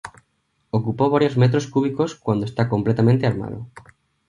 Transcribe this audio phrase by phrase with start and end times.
[0.71, 3.67] Ocupó varios metros cúbicos cuando está completamente armado.